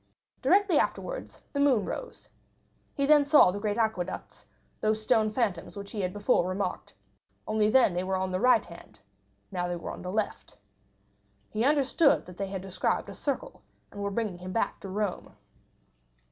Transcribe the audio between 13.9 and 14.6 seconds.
and were bringing him